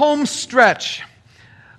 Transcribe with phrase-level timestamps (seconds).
[0.00, 1.02] home stretch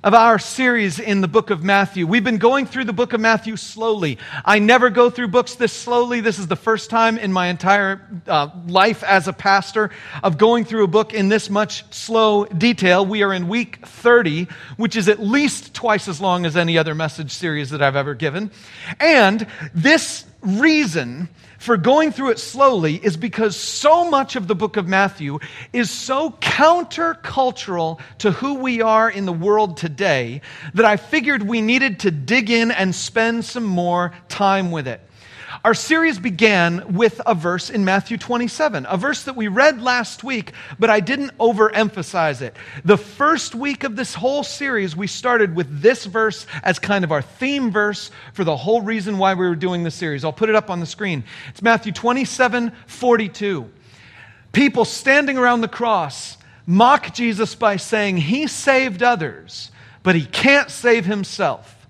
[0.04, 2.06] of our series in the book of Matthew.
[2.06, 4.20] We've been going through the book of Matthew slowly.
[4.46, 6.22] I never go through books this slowly.
[6.22, 9.90] This is the first time in my entire uh, life as a pastor
[10.22, 13.04] of going through a book in this much slow detail.
[13.08, 14.48] We are in week 30,
[14.78, 18.14] which is at least twice as long as any other message series that I've ever
[18.14, 18.52] given.
[19.00, 21.28] And this reason
[21.62, 25.38] for going through it slowly is because so much of the book of Matthew
[25.72, 30.42] is so countercultural to who we are in the world today
[30.74, 35.02] that I figured we needed to dig in and spend some more time with it.
[35.64, 40.24] Our series began with a verse in Matthew 27, a verse that we read last
[40.24, 42.56] week, but I didn't overemphasize it.
[42.86, 47.12] The first week of this whole series, we started with this verse as kind of
[47.12, 50.24] our theme verse for the whole reason why we were doing the series.
[50.24, 51.24] I'll put it up on the screen.
[51.50, 53.70] It's Matthew 27 42.
[54.52, 59.72] People standing around the cross mock Jesus by saying, He saved others,
[60.04, 61.81] but He can't save Himself.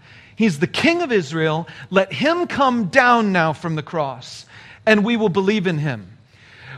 [0.42, 1.68] He's the King of Israel.
[1.92, 4.48] Let him come down now from the cross,
[4.88, 6.18] and we will believe in him.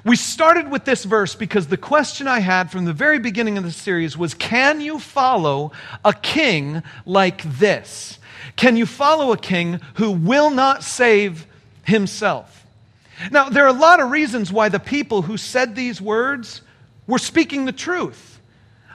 [0.03, 3.63] We started with this verse because the question I had from the very beginning of
[3.63, 5.71] the series was Can you follow
[6.03, 8.19] a king like this?
[8.57, 11.47] Can you follow a king who will not save
[11.85, 12.65] himself?
[13.31, 16.63] Now, there are a lot of reasons why the people who said these words
[17.07, 18.32] were speaking the truth.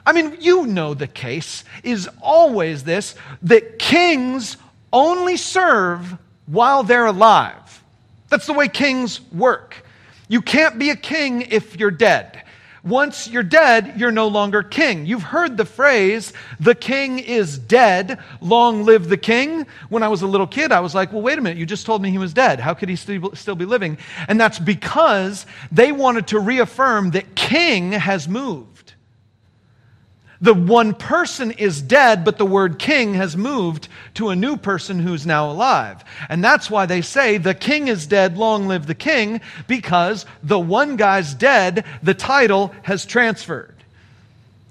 [0.09, 4.57] I mean, you know the case is always this that kings
[4.91, 7.83] only serve while they're alive.
[8.29, 9.85] That's the way kings work.
[10.27, 12.41] You can't be a king if you're dead.
[12.83, 15.05] Once you're dead, you're no longer king.
[15.05, 19.67] You've heard the phrase, the king is dead, long live the king.
[19.89, 21.85] When I was a little kid, I was like, well, wait a minute, you just
[21.85, 22.59] told me he was dead.
[22.59, 23.99] How could he still be living?
[24.27, 28.78] And that's because they wanted to reaffirm that king has moved.
[30.41, 34.99] The one person is dead, but the word king has moved to a new person
[34.99, 36.03] who's now alive.
[36.29, 40.59] And that's why they say the king is dead, long live the king, because the
[40.59, 43.75] one guy's dead, the title has transferred.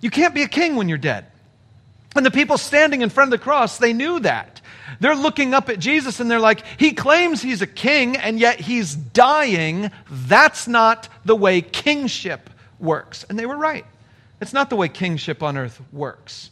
[0.01, 1.27] You can't be a king when you're dead.
[2.17, 4.63] And the people standing in front of the cross, they knew that.
[5.01, 8.59] They're looking up at Jesus and they're like, He claims he's a king and yet
[8.59, 9.91] he's dying.
[10.11, 12.49] That's not the way kingship
[12.79, 13.25] works.
[13.29, 13.85] And they were right.
[14.41, 16.51] It's not the way kingship on earth works.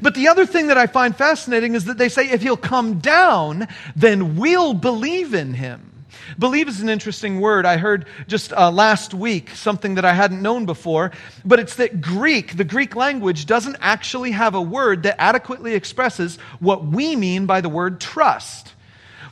[0.00, 2.98] But the other thing that I find fascinating is that they say if he'll come
[3.00, 5.90] down, then we'll believe in him.
[6.38, 7.66] Believe is an interesting word.
[7.66, 11.12] I heard just uh, last week something that I hadn't known before,
[11.44, 16.36] but it's that Greek, the Greek language, doesn't actually have a word that adequately expresses
[16.60, 18.73] what we mean by the word trust.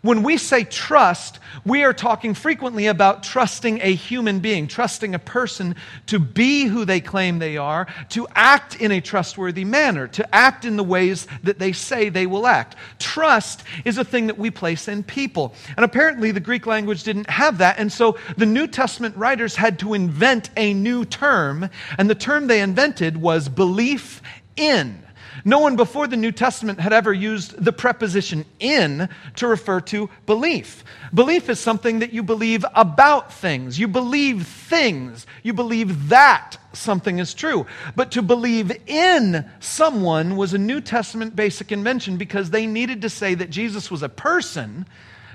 [0.02, 5.18] When we say trust, we are talking frequently about trusting a human being, trusting a
[5.20, 5.76] person
[6.06, 10.64] to be who they claim they are, to act in a trustworthy manner, to act
[10.64, 12.74] in the ways that they say they will act.
[12.98, 15.54] Trust is a thing that we place in people.
[15.76, 17.78] And apparently, the Greek language didn't have that.
[17.78, 21.70] And so the New Testament writers had to invent a new term.
[21.96, 24.20] And the term they invented was belief
[24.56, 25.01] in.
[25.44, 30.08] No one before the New Testament had ever used the preposition in to refer to
[30.24, 30.84] belief.
[31.12, 33.78] Belief is something that you believe about things.
[33.78, 35.26] You believe things.
[35.42, 37.66] You believe that something is true.
[37.96, 43.10] But to believe in someone was a New Testament basic invention because they needed to
[43.10, 44.86] say that Jesus was a person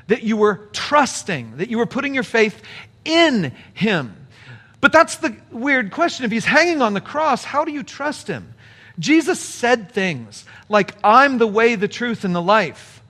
[0.08, 2.62] that you were trusting, that you were putting your faith
[3.04, 4.28] in him.
[4.80, 6.26] But that's the weird question.
[6.26, 8.54] If he's hanging on the cross, how do you trust him?
[9.00, 13.02] Jesus said things like, I'm the way, the truth, and the life.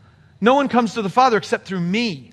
[0.41, 2.31] No one comes to the Father except through me.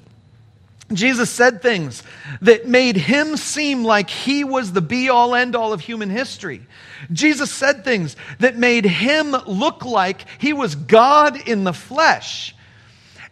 [0.93, 2.03] Jesus said things
[2.43, 6.61] that made him seem like he was the be all end all of human history.
[7.11, 12.55] Jesus said things that made him look like he was God in the flesh.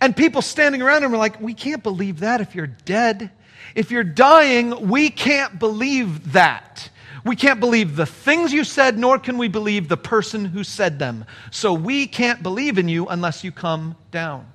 [0.00, 3.30] And people standing around him were like, We can't believe that if you're dead.
[3.74, 6.90] If you're dying, we can't believe that.
[7.24, 10.98] We can't believe the things you said, nor can we believe the person who said
[10.98, 11.24] them.
[11.50, 14.46] So we can't believe in you unless you come down.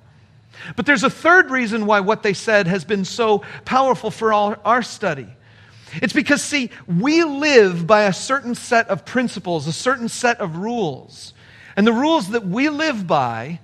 [0.76, 4.56] But there's a third reason why what they said has been so powerful for all
[4.64, 5.28] our study.
[5.94, 10.56] It's because, see, we live by a certain set of principles, a certain set of
[10.56, 11.32] rules.
[11.76, 13.60] And the rules that we live by,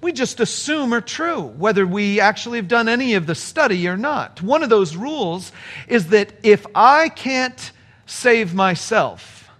[0.00, 3.96] we just assume are true, whether we actually have done any of the study or
[3.96, 4.40] not.
[4.40, 5.50] One of those rules
[5.88, 7.72] is that if I can't
[8.08, 9.50] save myself.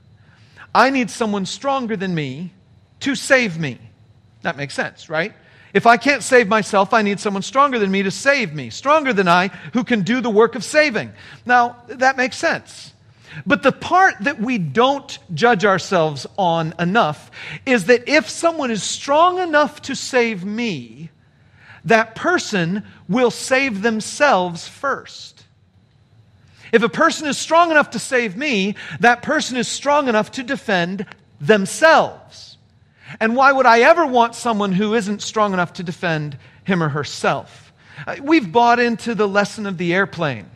[0.74, 2.52] I need someone stronger than me
[3.00, 3.78] to save me.
[4.42, 5.34] That makes sense, right?
[5.74, 9.12] If I can't save myself, I need someone stronger than me to save me, stronger
[9.12, 11.12] than I, who can do the work of saving.
[11.44, 12.92] Now, that makes sense.
[13.46, 17.30] But the part that we don't judge ourselves on enough
[17.66, 21.10] is that if someone is strong enough to save me,
[21.84, 25.37] that person will save themselves first.
[26.72, 30.42] If a person is strong enough to save me, that person is strong enough to
[30.42, 31.06] defend
[31.40, 32.56] themselves.
[33.20, 36.88] And why would I ever want someone who isn't strong enough to defend him or
[36.88, 37.72] herself?
[38.06, 40.48] Uh, we've bought into the lesson of the airplane.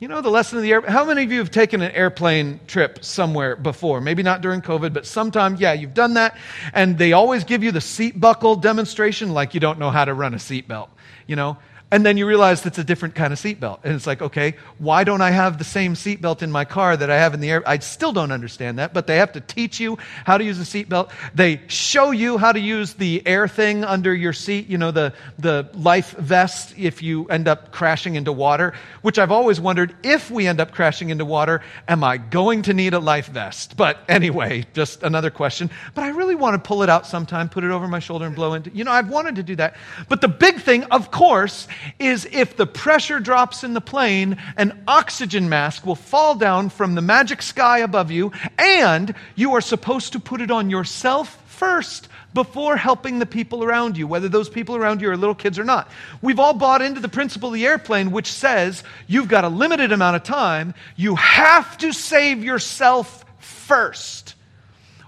[0.00, 0.80] You know the lesson of the air.
[0.80, 4.00] How many of you have taken an airplane trip somewhere before?
[4.00, 6.38] Maybe not during COVID, but sometime, yeah, you've done that.
[6.72, 10.14] And they always give you the seat buckle demonstration like you don't know how to
[10.14, 10.88] run a seatbelt.
[11.26, 11.58] You know,
[11.92, 13.80] and then you realize it's a different kind of seatbelt.
[13.82, 17.10] And it's like, okay, why don't I have the same seatbelt in my car that
[17.10, 17.62] I have in the air?
[17.66, 20.62] I still don't understand that, but they have to teach you how to use a
[20.62, 21.10] seatbelt.
[21.34, 25.14] They show you how to use the air thing under your seat, you know, the,
[25.38, 28.72] the life vest if you end up crashing into water,
[29.02, 32.74] which I've always wondered if we end up crashing into water, am I going to
[32.74, 33.76] need a life vest?
[33.76, 35.70] But anyway, just another question.
[35.96, 38.36] But I really want to pull it out sometime, put it over my shoulder and
[38.36, 39.76] blow into, you know, I've wanted to do that.
[40.08, 41.66] But the big thing, of course,
[41.98, 46.94] is if the pressure drops in the plane, an oxygen mask will fall down from
[46.94, 52.08] the magic sky above you, and you are supposed to put it on yourself first
[52.32, 55.64] before helping the people around you, whether those people around you are little kids or
[55.64, 55.90] not.
[56.22, 59.92] We've all bought into the principle of the airplane, which says you've got a limited
[59.92, 60.74] amount of time.
[60.96, 64.34] You have to save yourself first,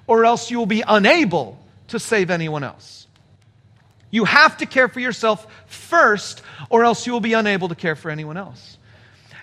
[0.06, 1.58] or else you will be unable
[1.88, 3.01] to save anyone else.
[4.12, 7.96] You have to care for yourself first, or else you will be unable to care
[7.96, 8.78] for anyone else.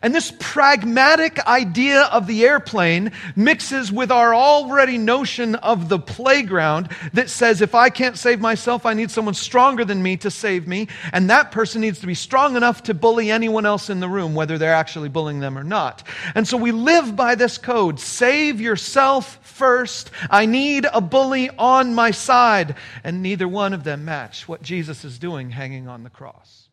[0.01, 6.89] And this pragmatic idea of the airplane mixes with our already notion of the playground
[7.13, 10.67] that says if I can't save myself, I need someone stronger than me to save
[10.67, 10.87] me.
[11.11, 14.35] And that person needs to be strong enough to bully anyone else in the room,
[14.35, 16.03] whether they're actually bullying them or not.
[16.35, 20.11] And so we live by this code save yourself first.
[20.29, 22.75] I need a bully on my side.
[23.03, 26.68] And neither one of them match what Jesus is doing hanging on the cross.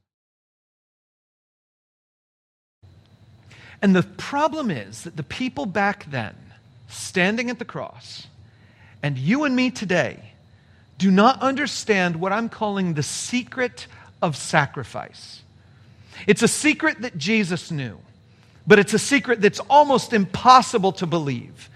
[3.83, 6.35] And the problem is that the people back then,
[6.89, 8.27] standing at the cross,
[9.03, 10.33] and you and me today,
[10.99, 13.87] do not understand what I'm calling the secret
[14.23, 15.43] of sacrifice.
[16.27, 17.99] It's a secret that Jesus knew,
[18.67, 21.69] but it's a secret that's almost impossible to believe.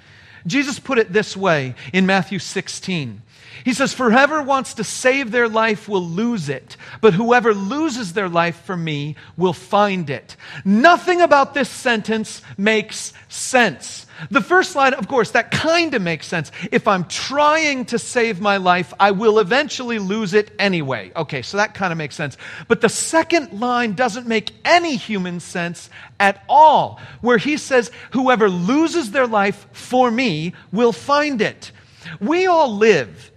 [0.46, 3.20] Jesus put it this way in Matthew 16.
[3.64, 8.12] He says, For whoever wants to save their life will lose it, but whoever loses
[8.12, 10.36] their life for me will find it.
[10.64, 14.06] Nothing about this sentence makes sense.
[14.30, 16.52] The first line, of course, that kind of makes sense.
[16.70, 21.10] If I'm trying to save my life, I will eventually lose it anyway.
[21.16, 22.36] Okay, so that kind of makes sense.
[22.68, 25.88] But the second line doesn't make any human sense
[26.18, 31.72] at all, where he says, Whoever loses their life for me will find it.
[32.20, 33.30] We all live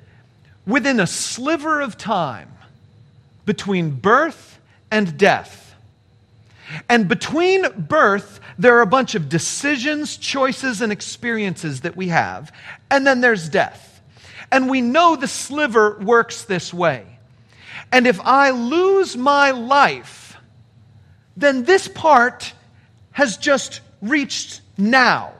[0.65, 2.49] within a sliver of time
[3.45, 4.59] between birth
[4.91, 5.75] and death.
[6.89, 12.51] And between birth, there are a bunch of decisions, choices, and experiences that we have.
[12.89, 14.01] And then there's death.
[14.51, 17.05] And we know the sliver works this way.
[17.91, 20.37] And if I lose my life,
[21.35, 22.53] then this part
[23.11, 25.33] has just reached now.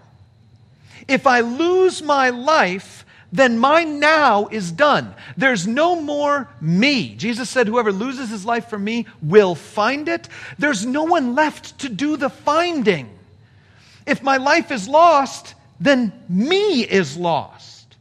[1.08, 3.03] If I lose my life,
[3.34, 5.16] then my now is done.
[5.36, 7.16] There's no more me.
[7.16, 10.30] Jesus said, Whoever loses his life for me will find it.
[10.60, 13.10] There's no one left to do the finding.
[14.06, 17.96] If my life is lost, then me is lost.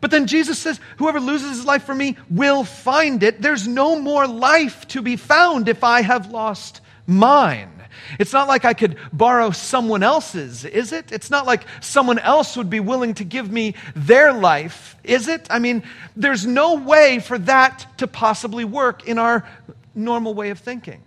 [0.00, 3.40] But then Jesus says, Whoever loses his life for me will find it.
[3.40, 7.75] There's no more life to be found if I have lost mine.
[8.18, 11.12] It's not like I could borrow someone else's, is it?
[11.12, 15.46] It's not like someone else would be willing to give me their life, is it?
[15.50, 15.82] I mean,
[16.16, 19.48] there's no way for that to possibly work in our
[19.94, 21.02] normal way of thinking.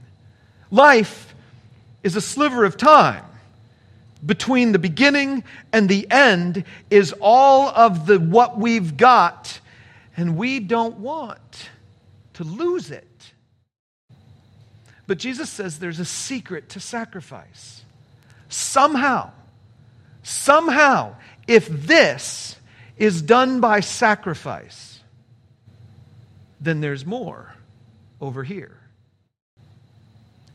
[0.71, 1.33] Life
[2.03, 3.25] is a sliver of time.
[4.25, 9.59] Between the beginning and the end is all of the what we've got,
[10.17, 11.69] and we don't want
[12.33, 13.07] to lose it.
[15.09, 17.81] But Jesus says there's a secret to sacrifice.
[18.47, 19.31] Somehow,
[20.21, 21.15] somehow,
[21.47, 22.55] if this
[22.95, 24.99] is done by sacrifice,
[26.61, 27.55] then there's more
[28.21, 28.77] over here.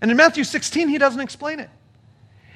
[0.01, 1.71] And in Matthew 16, he doesn't explain it.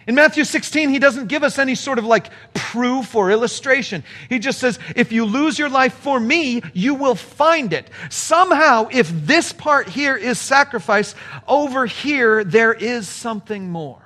[0.08, 4.02] In Matthew 16, he doesn't give us any sort of like proof or illustration.
[4.30, 7.90] He just says, if you lose your life for me, you will find it.
[8.08, 11.14] Somehow, if this part here is sacrifice,
[11.46, 14.00] over here there is something more.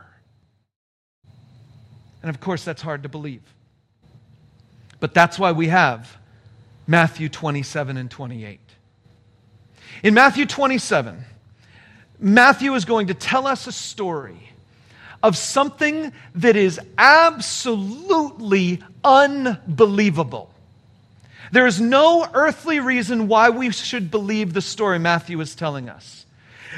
[2.21, 3.43] And of course, that's hard to believe.
[4.99, 6.17] But that's why we have
[6.85, 8.59] Matthew 27 and 28.
[10.03, 11.25] In Matthew 27,
[12.19, 14.52] Matthew is going to tell us a story
[15.23, 20.51] of something that is absolutely unbelievable.
[21.53, 26.25] There is no earthly reason why we should believe the story Matthew is telling us.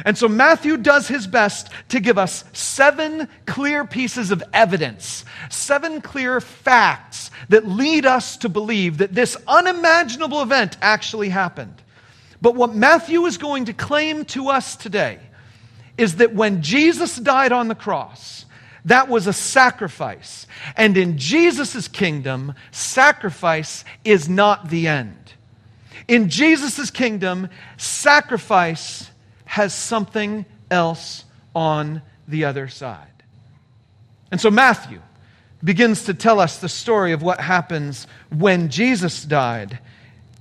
[0.05, 6.01] And so Matthew does his best to give us seven clear pieces of evidence, seven
[6.01, 11.81] clear facts that lead us to believe that this unimaginable event actually happened.
[12.43, 15.21] But what Matthew is going to claim to us today
[15.97, 18.47] is that when Jesus died on the cross,
[18.85, 20.47] that was a sacrifice.
[20.77, 25.33] And in Jesus' kingdom, sacrifice is not the end.
[26.07, 29.11] In Jesus' kingdom, sacrifice
[29.45, 31.25] has something else
[31.55, 33.09] on the other side.
[34.31, 35.01] And so Matthew
[35.63, 39.79] begins to tell us the story of what happens when Jesus died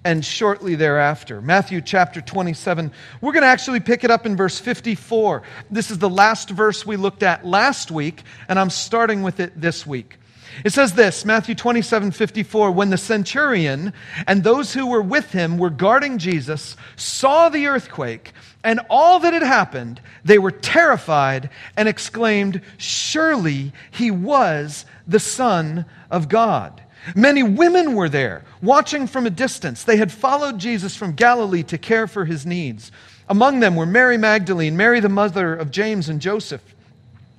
[0.06, 1.42] and shortly thereafter.
[1.42, 2.92] Matthew chapter 27.
[3.22, 5.44] We're going to actually pick it up in verse 54.
[5.72, 9.60] This is the last verse we looked at last week, and I'm starting with it
[9.60, 10.18] this week.
[10.64, 13.94] It says this, Matthew 27, 54, when the centurion
[14.28, 18.34] and those who were with him were guarding Jesus saw the earthquake
[18.64, 25.86] and all that had happened, they were terrified and exclaimed, Surely he was the Son
[26.12, 26.82] of God.
[27.16, 29.84] Many women were there, watching from a distance.
[29.84, 32.92] They had followed Jesus from Galilee to care for his needs.
[33.30, 36.76] Among them were Mary Magdalene, Mary the mother of James and Joseph,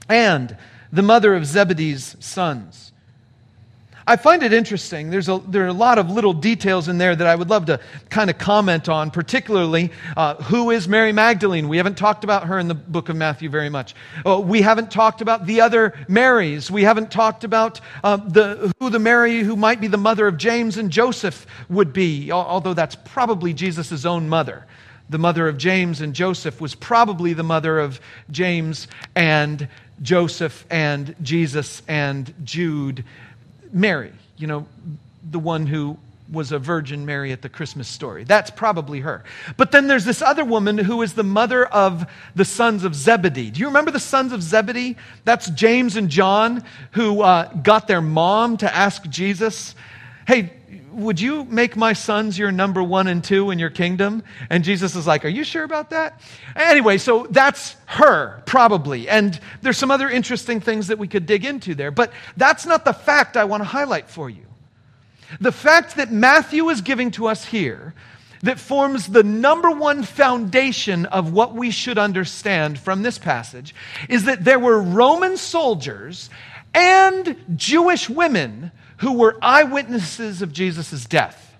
[0.08, 0.56] and
[0.92, 2.92] the mother of Zebedee's sons.
[4.06, 5.08] I find it interesting.
[5.08, 7.66] There's a, there are a lot of little details in there that I would love
[7.66, 7.80] to
[8.10, 11.68] kind of comment on, particularly uh, who is Mary Magdalene?
[11.68, 13.94] We haven't talked about her in the book of Matthew very much.
[14.26, 16.70] Uh, we haven't talked about the other Marys.
[16.70, 20.36] We haven't talked about uh, the, who the Mary who might be the mother of
[20.36, 24.66] James and Joseph would be, although that's probably Jesus' own mother.
[25.08, 29.68] The mother of James and Joseph was probably the mother of James and
[30.02, 33.04] Joseph and Jesus and Jude
[33.74, 34.66] Mary, you know,
[35.30, 35.98] the one who
[36.32, 38.24] was a Virgin Mary at the Christmas story.
[38.24, 39.24] That's probably her.
[39.56, 43.50] But then there's this other woman who is the mother of the sons of Zebedee.
[43.50, 44.96] Do you remember the sons of Zebedee?
[45.24, 49.74] That's James and John who uh, got their mom to ask Jesus,
[50.26, 50.54] Hey,
[50.94, 54.22] would you make my sons your number one and two in your kingdom?
[54.48, 56.20] And Jesus is like, Are you sure about that?
[56.56, 59.08] Anyway, so that's her, probably.
[59.08, 61.90] And there's some other interesting things that we could dig into there.
[61.90, 64.46] But that's not the fact I want to highlight for you.
[65.40, 67.94] The fact that Matthew is giving to us here
[68.42, 73.74] that forms the number one foundation of what we should understand from this passage
[74.08, 76.28] is that there were Roman soldiers
[76.74, 81.56] and Jewish women who were eyewitnesses of Jesus' death.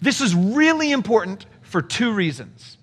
[0.00, 2.76] This is really important for two reasons.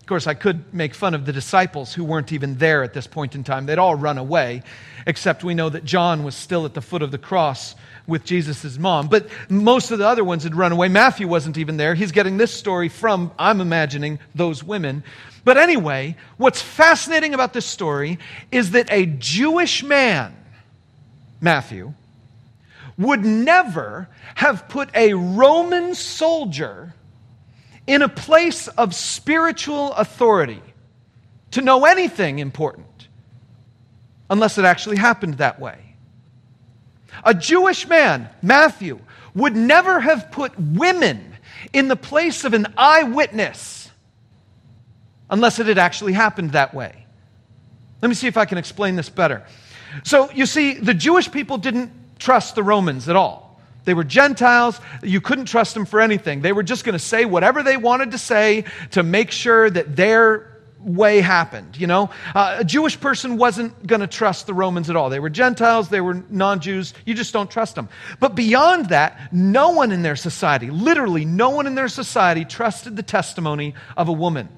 [0.00, 3.06] Of course, I could make fun of the disciples who weren't even there at this
[3.06, 3.66] point in time.
[3.66, 4.62] They'd all run away,
[5.06, 7.74] except we know that John was still at the foot of the cross
[8.06, 9.08] with Jesus' mom.
[9.08, 10.88] But most of the other ones had run away.
[10.88, 11.94] Matthew wasn't even there.
[11.94, 15.04] He's getting this story from, I'm imagining, those women.
[15.44, 18.18] But anyway, what's fascinating about this story
[18.50, 20.34] is that a Jewish man
[21.40, 21.94] Matthew,
[22.96, 26.94] would never have put a Roman soldier
[27.86, 30.62] in a place of spiritual authority
[31.52, 33.08] to know anything important
[34.28, 35.96] unless it actually happened that way.
[37.24, 39.00] A Jewish man, Matthew,
[39.34, 41.36] would never have put women
[41.72, 43.90] in the place of an eyewitness
[45.30, 47.06] unless it had actually happened that way.
[48.02, 49.44] Let me see if I can explain this better.
[50.04, 53.60] So you see, the Jewish people didn't trust the Romans at all.
[53.84, 54.80] They were Gentiles.
[55.02, 56.42] You couldn't trust them for anything.
[56.42, 59.96] They were just going to say whatever they wanted to say to make sure that
[59.96, 61.76] their way happened.
[61.78, 65.10] You know, uh, a Jewish person wasn't going to trust the Romans at all.
[65.10, 66.94] They were Gentiles, they were non Jews.
[67.04, 67.88] You just don't trust them.
[68.20, 72.96] But beyond that, no one in their society, literally no one in their society, trusted
[72.96, 74.48] the testimony of a woman.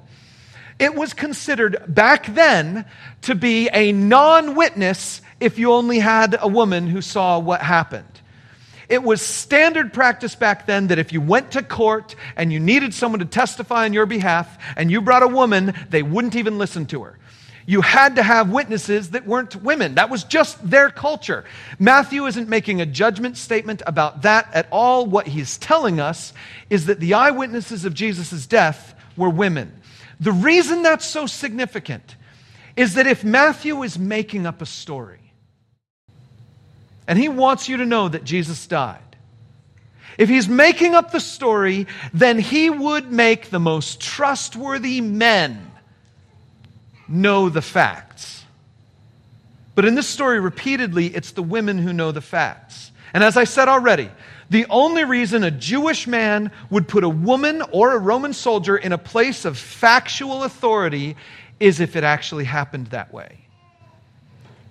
[0.80, 2.86] It was considered back then
[3.22, 8.06] to be a non witness if you only had a woman who saw what happened.
[8.88, 12.94] It was standard practice back then that if you went to court and you needed
[12.94, 16.86] someone to testify on your behalf and you brought a woman, they wouldn't even listen
[16.86, 17.18] to her.
[17.66, 19.96] You had to have witnesses that weren't women.
[19.96, 21.44] That was just their culture.
[21.78, 25.04] Matthew isn't making a judgment statement about that at all.
[25.04, 26.32] What he's telling us
[26.70, 29.79] is that the eyewitnesses of Jesus' death were women.
[30.20, 32.16] The reason that's so significant
[32.76, 35.32] is that if Matthew is making up a story,
[37.10, 39.00] and he wants you to know that Jesus died.
[40.16, 45.72] If he's making up the story, then he would make the most trustworthy men
[47.08, 48.44] know the facts.
[49.74, 52.92] But in this story, repeatedly, it's the women who know the facts.
[53.12, 54.10] And as I said already,
[54.50, 58.92] the only reason a Jewish man would put a woman or a Roman soldier in
[58.92, 61.16] a place of factual authority
[61.60, 63.38] is if it actually happened that way.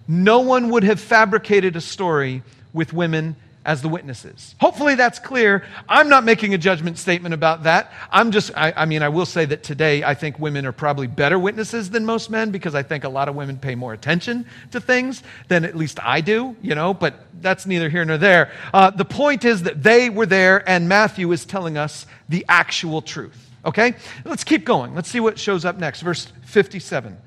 [0.08, 2.44] No one would have fabricated a story
[2.74, 4.56] with women as the witnesses.
[4.60, 5.64] Hopefully that's clear.
[5.88, 7.92] I'm not making a judgment statement about that.
[8.10, 11.08] I'm just, I, I, mean, I will say that today I think women are probably
[11.08, 14.46] better witnesses than most men because I think a lot of women pay more attention
[14.72, 18.52] to things than at least I do, you know, but that's neither here nor there.
[18.74, 23.02] Uh, the point is that they were there and Matthew is telling us the actual
[23.02, 23.46] truth.
[23.66, 23.96] Okay?
[24.24, 24.96] Let's keep going.
[24.96, 26.02] Let's see what shows up next.
[26.02, 27.18] Verse 57.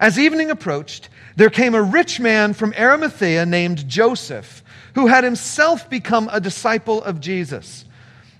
[0.00, 4.61] As evening approached, there came a rich man from Arimathea named Joseph
[4.94, 7.84] who had himself become a disciple of Jesus.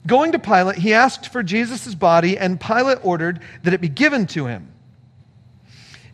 [0.07, 4.27] Going to Pilate, he asked for Jesus' body, and Pilate ordered that it be given
[4.29, 4.69] to him.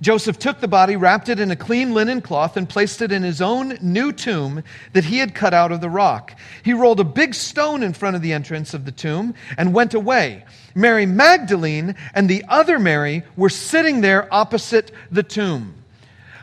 [0.01, 3.25] Joseph took the body, wrapped it in a clean linen cloth, and placed it in
[3.25, 6.39] his own new tomb that he had cut out of the rock.
[6.63, 9.95] He rolled a big stone in front of the entrance of the tomb and went
[9.95, 10.45] away.
[10.75, 15.75] Mary Magdalene and the other Mary were sitting there opposite the tomb.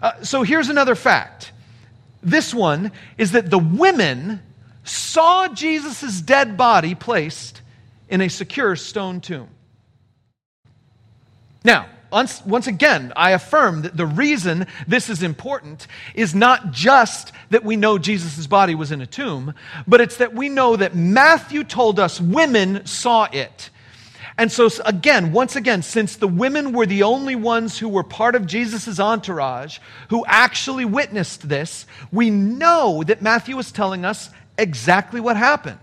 [0.01, 1.53] Uh, so here's another fact
[2.25, 4.41] this one is that the women
[4.83, 7.61] saw Jesus' dead body placed
[8.09, 9.47] in a secure stone tomb.
[11.63, 17.65] Now, once, again, I affirm that the reason this is important is not just that
[17.65, 19.53] we know Jesus' body was in a tomb,
[19.85, 23.69] but it's that we know that Matthew told us women saw it.
[24.37, 28.35] And so, again, once again, since the women were the only ones who were part
[28.35, 35.21] of Jesus' entourage who actually witnessed this, we know that Matthew is telling us exactly
[35.21, 35.79] what happened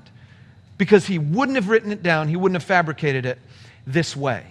[0.76, 3.38] because he wouldn't have written it down, he wouldn't have fabricated it
[3.86, 4.44] this way.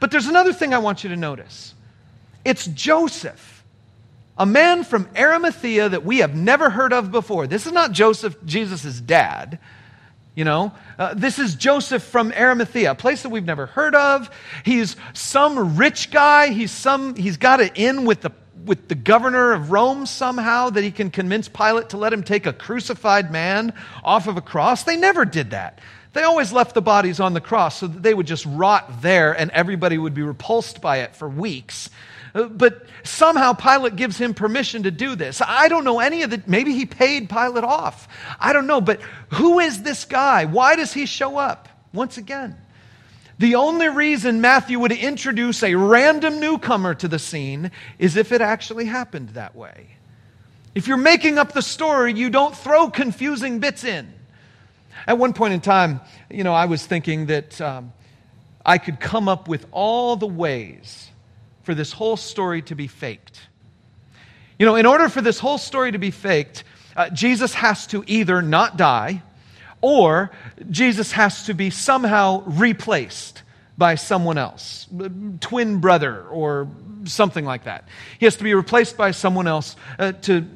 [0.00, 1.74] But there's another thing I want you to notice
[2.44, 3.64] it's Joseph,
[4.38, 7.46] a man from Arimathea that we have never heard of before.
[7.46, 9.58] This is not Joseph, Jesus' dad.
[10.34, 14.30] You know, uh, this is Joseph from Arimathea, a place that we've never heard of.
[14.64, 16.48] He's some rich guy.
[16.48, 17.14] He's some.
[17.16, 18.32] He's got it in with the
[18.64, 22.46] with the governor of Rome somehow that he can convince Pilate to let him take
[22.46, 24.84] a crucified man off of a cross.
[24.84, 25.80] They never did that.
[26.12, 29.32] They always left the bodies on the cross so that they would just rot there
[29.32, 31.90] and everybody would be repulsed by it for weeks.
[32.32, 35.42] But somehow Pilate gives him permission to do this.
[35.46, 38.08] I don't know any of the, maybe he paid Pilate off.
[38.40, 40.46] I don't know, but who is this guy?
[40.46, 41.68] Why does he show up?
[41.92, 42.56] Once again,
[43.38, 48.40] the only reason Matthew would introduce a random newcomer to the scene is if it
[48.40, 49.88] actually happened that way.
[50.74, 54.10] If you're making up the story, you don't throw confusing bits in.
[55.06, 57.92] At one point in time, you know, I was thinking that um,
[58.64, 61.10] I could come up with all the ways
[61.62, 63.40] for this whole story to be faked.
[64.58, 66.64] You know, in order for this whole story to be faked,
[66.96, 69.22] uh, Jesus has to either not die
[69.80, 70.30] or
[70.70, 73.42] Jesus has to be somehow replaced
[73.76, 74.86] by someone else,
[75.40, 76.68] twin brother or
[77.04, 77.88] something like that.
[78.18, 80.46] He has to be replaced by someone else uh, to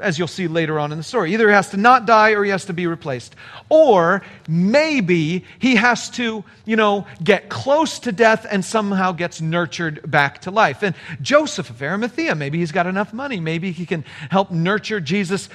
[0.00, 1.32] as you'll see later on in the story.
[1.32, 3.36] Either he has to not die or he has to be replaced.
[3.68, 10.10] Or maybe he has to, you know, get close to death and somehow gets nurtured
[10.10, 10.82] back to life.
[10.82, 13.40] And Joseph of Arimathea, maybe he's got enough money.
[13.40, 15.48] Maybe he can help nurture Jesus,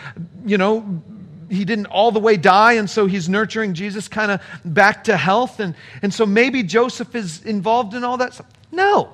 [0.46, 1.02] you know,
[1.50, 5.18] he didn't all the way die, and so he's nurturing Jesus kind of back to
[5.18, 5.60] health.
[5.60, 8.40] And, and so maybe Joseph is involved in all that.
[8.72, 9.12] No.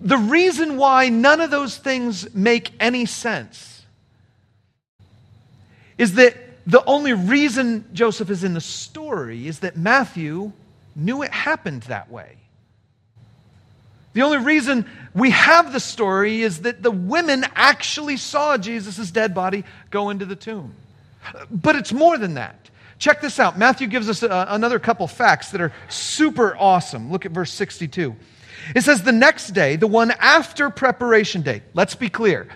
[0.00, 3.77] The reason why none of those things make any sense
[5.98, 10.52] is that the only reason Joseph is in the story is that Matthew
[10.94, 12.36] knew it happened that way.
[14.12, 19.34] The only reason we have the story is that the women actually saw Jesus' dead
[19.34, 20.74] body go into the tomb.
[21.50, 22.68] But it's more than that.
[22.98, 23.58] Check this out.
[23.58, 27.12] Matthew gives us a, another couple facts that are super awesome.
[27.12, 28.14] Look at verse 62.
[28.74, 32.48] It says, The next day, the one after preparation day, let's be clear.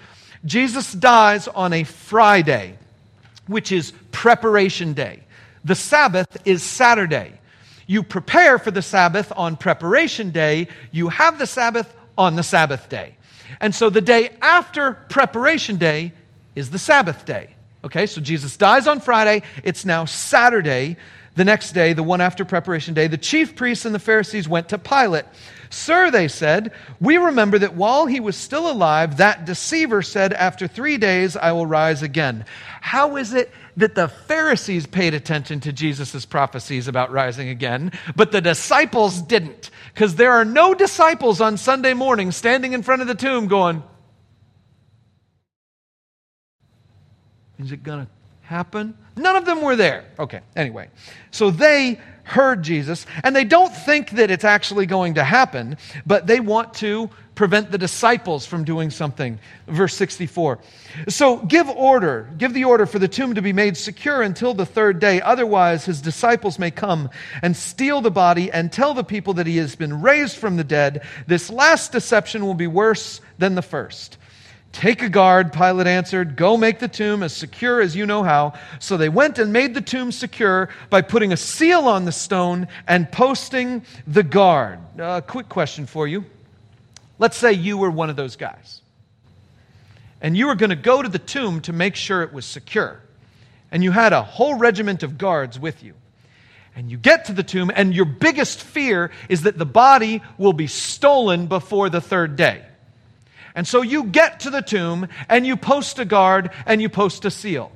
[0.45, 2.77] Jesus dies on a Friday
[3.47, 5.23] which is preparation day.
[5.65, 7.33] The Sabbath is Saturday.
[7.87, 12.89] You prepare for the Sabbath on preparation day, you have the Sabbath on the Sabbath
[12.89, 13.17] day.
[13.61, 16.13] And so the day after preparation day
[16.55, 17.51] is the Sabbath day.
[17.85, 19.43] Okay, so Jesus dies on Friday.
[19.65, 20.97] It's now Saturday.
[21.35, 24.69] The next day, the one after preparation day, the chief priests and the Pharisees went
[24.69, 25.25] to Pilate.
[25.71, 30.69] Sir, they said, we remember that while he was still alive, that deceiver said, After
[30.69, 32.45] three days I will rise again.
[32.83, 38.33] How is it that the Pharisees paid attention to Jesus' prophecies about rising again, but
[38.33, 39.71] the disciples didn't?
[39.95, 43.83] Because there are no disciples on Sunday morning standing in front of the tomb going,
[47.59, 48.99] Is it going to happen?
[49.17, 50.05] None of them were there.
[50.19, 50.89] Okay, anyway.
[51.31, 56.27] So they heard Jesus, and they don't think that it's actually going to happen, but
[56.27, 59.39] they want to prevent the disciples from doing something.
[59.67, 60.59] Verse 64.
[61.09, 64.67] So give order, give the order for the tomb to be made secure until the
[64.67, 65.21] third day.
[65.21, 67.09] Otherwise, his disciples may come
[67.41, 70.65] and steal the body and tell the people that he has been raised from the
[70.65, 71.03] dead.
[71.27, 74.19] This last deception will be worse than the first.
[74.73, 76.35] Take a guard, Pilate answered.
[76.35, 78.55] Go make the tomb as secure as you know how.
[78.79, 82.69] So they went and made the tomb secure by putting a seal on the stone
[82.89, 84.79] and posting the guard.
[84.99, 86.25] A uh, quick question for you.
[87.19, 88.81] Let's say you were one of those guys.
[90.23, 93.01] And you were going to go to the tomb to make sure it was secure.
[93.71, 95.95] And you had a whole regiment of guards with you.
[96.75, 100.55] And you get to the tomb, and your biggest fear is that the body will
[100.55, 102.65] be stolen before the third day.
[103.55, 107.25] And so you get to the tomb and you post a guard and you post
[107.25, 107.71] a seal.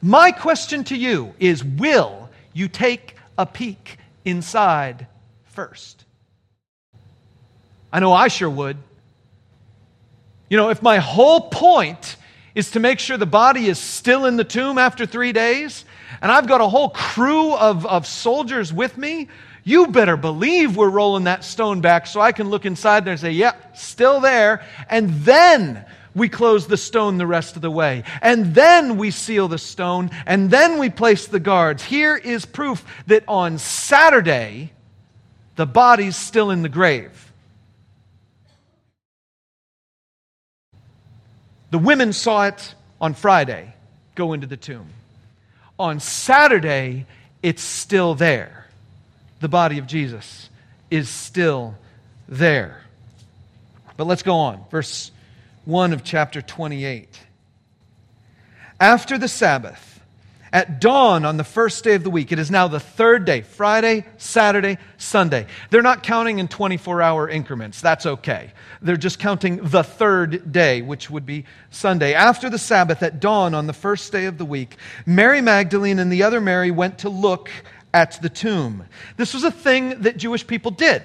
[0.00, 5.06] My question to you is will you take a peek inside
[5.44, 6.04] first?
[7.92, 8.76] I know I sure would.
[10.48, 12.16] You know, if my whole point
[12.54, 15.84] is to make sure the body is still in the tomb after three days,
[16.20, 19.28] and I've got a whole crew of, of soldiers with me
[19.64, 23.20] you better believe we're rolling that stone back so I can look inside there and
[23.20, 24.64] say, yeah, still there.
[24.88, 28.02] And then we close the stone the rest of the way.
[28.20, 30.10] And then we seal the stone.
[30.26, 31.84] And then we place the guards.
[31.84, 34.72] Here is proof that on Saturday,
[35.54, 37.32] the body's still in the grave.
[41.70, 43.74] The women saw it on Friday
[44.14, 44.88] go into the tomb.
[45.78, 47.06] On Saturday,
[47.42, 48.61] it's still there
[49.42, 50.48] the body of Jesus
[50.88, 51.74] is still
[52.28, 52.80] there.
[53.96, 54.64] But let's go on.
[54.70, 55.10] Verse
[55.64, 57.20] 1 of chapter 28.
[58.80, 60.00] After the Sabbath,
[60.52, 63.40] at dawn on the first day of the week, it is now the third day
[63.40, 65.46] Friday, Saturday, Sunday.
[65.70, 67.80] They're not counting in 24 hour increments.
[67.80, 68.52] That's okay.
[68.80, 72.14] They're just counting the third day, which would be Sunday.
[72.14, 76.12] After the Sabbath, at dawn on the first day of the week, Mary Magdalene and
[76.12, 77.50] the other Mary went to look
[77.94, 78.84] at the tomb.
[79.16, 81.02] This was a thing that Jewish people did.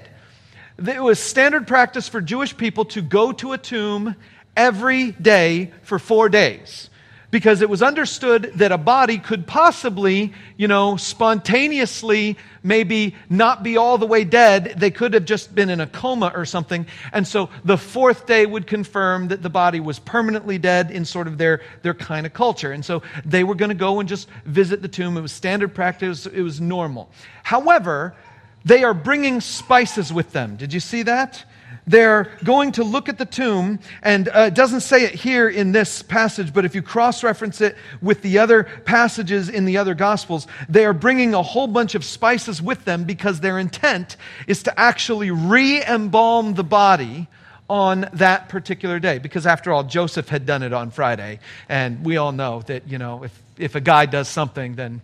[0.77, 4.15] It was standard practice for Jewish people to go to a tomb
[4.55, 6.89] every day for four days
[7.29, 13.75] because it was understood that a body could possibly, you know, spontaneously maybe not be
[13.75, 14.75] all the way dead.
[14.77, 16.87] They could have just been in a coma or something.
[17.11, 21.27] And so the fourth day would confirm that the body was permanently dead in sort
[21.27, 22.71] of their, their kind of culture.
[22.71, 25.17] And so they were going to go and just visit the tomb.
[25.17, 27.09] It was standard practice, it was normal.
[27.43, 28.15] However,
[28.63, 30.55] they are bringing spices with them.
[30.55, 31.45] Did you see that?
[31.87, 35.71] They're going to look at the tomb, and uh, it doesn't say it here in
[35.71, 39.95] this passage, but if you cross reference it with the other passages in the other
[39.95, 44.63] Gospels, they are bringing a whole bunch of spices with them because their intent is
[44.63, 47.27] to actually re embalm the body
[47.69, 49.17] on that particular day.
[49.17, 52.97] Because after all, Joseph had done it on Friday, and we all know that, you
[52.97, 55.01] know, if, if a guy does something, then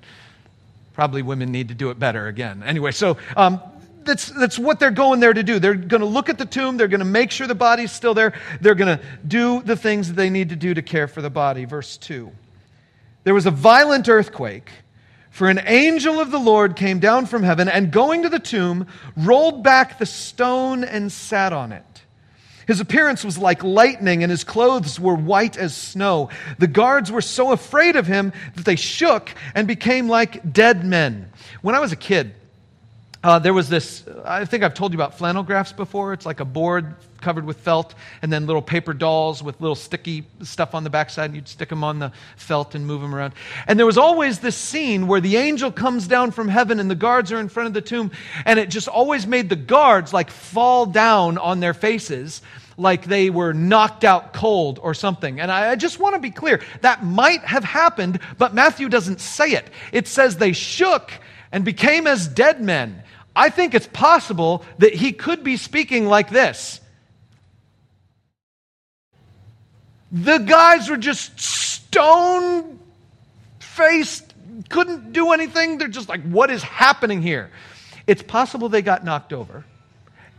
[0.93, 2.61] probably women need to do it better again.
[2.63, 3.61] Anyway, so um,
[4.05, 5.59] that's, that's what they're going there to do.
[5.59, 6.77] They're going to look at the tomb.
[6.77, 8.33] They're going to make sure the body's still there.
[8.61, 11.29] They're going to do the things that they need to do to care for the
[11.29, 11.65] body.
[11.65, 12.31] Verse 2.
[13.23, 14.69] There was a violent earthquake,
[15.29, 18.87] for an angel of the Lord came down from heaven and, going to the tomb,
[19.15, 21.83] rolled back the stone and sat on it.
[22.67, 26.29] His appearance was like lightning, and his clothes were white as snow.
[26.59, 31.29] The guards were so afraid of him that they shook and became like dead men.
[31.61, 32.33] When I was a kid,
[33.23, 36.11] uh, there was this, I think I've told you about flannel graphs before.
[36.11, 40.25] It's like a board covered with felt and then little paper dolls with little sticky
[40.41, 43.33] stuff on the backside, and you'd stick them on the felt and move them around.
[43.65, 46.95] And there was always this scene where the angel comes down from heaven and the
[46.95, 48.11] guards are in front of the tomb,
[48.45, 52.41] and it just always made the guards like fall down on their faces
[52.75, 55.39] like they were knocked out cold or something.
[55.39, 59.21] And I, I just want to be clear that might have happened, but Matthew doesn't
[59.21, 59.69] say it.
[59.93, 61.11] It says they shook
[61.53, 63.03] and became as dead men.
[63.35, 66.79] I think it's possible that he could be speaking like this.
[70.11, 72.79] The guys were just stone
[73.59, 74.33] faced,
[74.69, 75.79] couldn't do anything.
[75.79, 77.49] They're just like, what is happening here?
[78.05, 79.65] It's possible they got knocked over.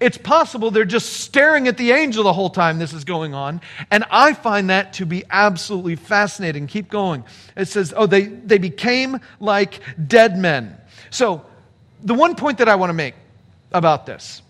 [0.01, 3.61] It's possible they're just staring at the angel the whole time this is going on.
[3.91, 6.67] And I find that to be absolutely fascinating.
[6.67, 7.25] Keep going.
[7.57, 10.77] It says, oh, they, they became like dead men.
[11.11, 11.47] So,
[12.05, 13.15] the one point that I want to make
[13.73, 14.43] about this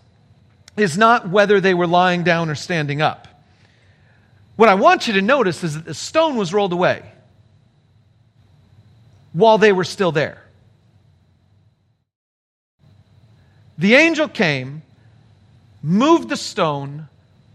[0.77, 3.27] is not whether they were lying down or standing up.
[4.57, 7.03] What I want you to notice is that the stone was rolled away
[9.33, 10.41] while they were still there.
[13.77, 14.81] The angel came,
[15.81, 17.07] moved the stone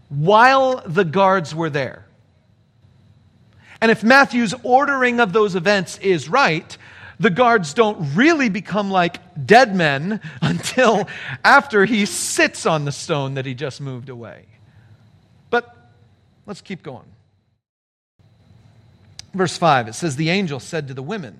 [0.09, 2.05] while the guards were there.
[3.79, 6.77] And if Matthew's ordering of those events is right,
[7.21, 11.07] the guards don't really become like dead men until
[11.43, 14.45] after he sits on the stone that he just moved away.
[15.49, 15.75] But
[16.45, 17.05] let's keep going.
[19.33, 21.37] Verse 5, it says, The angel said to the women,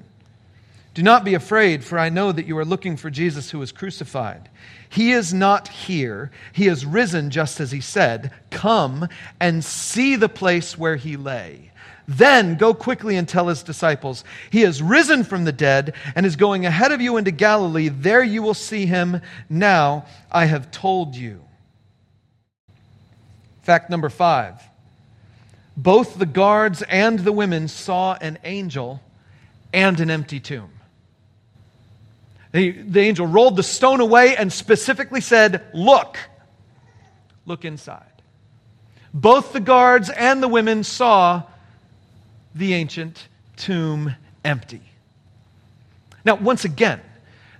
[0.93, 3.71] do not be afraid, for I know that you are looking for Jesus who was
[3.71, 4.49] crucified.
[4.89, 6.31] He is not here.
[6.51, 8.31] He is risen just as he said.
[8.49, 9.07] Come
[9.39, 11.70] and see the place where he lay.
[12.17, 16.35] Then go quickly and tell his disciples, He is risen from the dead and is
[16.35, 17.87] going ahead of you into Galilee.
[17.87, 19.21] There you will see him.
[19.49, 21.41] Now I have told you.
[23.63, 24.61] Fact number five
[25.77, 29.01] both the guards and the women saw an angel
[29.73, 30.69] and an empty tomb.
[32.51, 36.17] The, the angel rolled the stone away and specifically said, Look,
[37.45, 38.03] look inside.
[39.13, 41.43] Both the guards and the women saw
[42.55, 44.81] the ancient tomb empty.
[46.25, 47.01] Now, once again,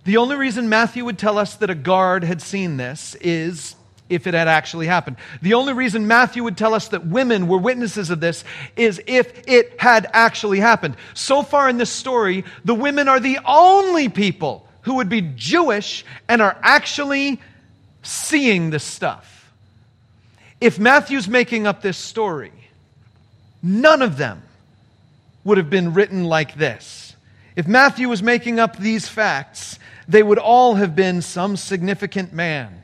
[0.03, 3.75] the only reason Matthew would tell us that a guard had seen this is
[4.09, 5.17] if it had actually happened.
[5.41, 8.43] The only reason Matthew would tell us that women were witnesses of this
[8.75, 10.97] is if it had actually happened.
[11.13, 16.03] So far in this story, the women are the only people who would be Jewish
[16.27, 17.39] and are actually
[18.03, 19.51] seeing this stuff.
[20.59, 22.51] If Matthew's making up this story,
[23.63, 24.43] none of them
[25.43, 27.15] would have been written like this.
[27.55, 29.77] If Matthew was making up these facts,
[30.07, 32.81] they would all have been some significant man.